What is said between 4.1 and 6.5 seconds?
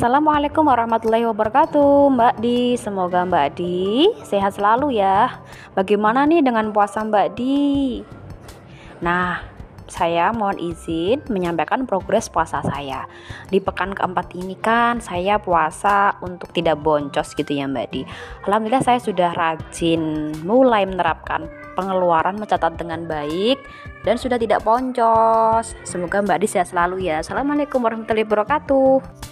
sehat selalu ya Bagaimana nih